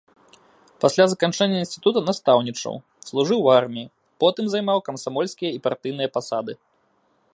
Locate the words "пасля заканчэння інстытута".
0.83-1.99